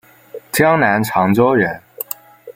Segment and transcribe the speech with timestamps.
[0.51, 1.79] 江南长洲人。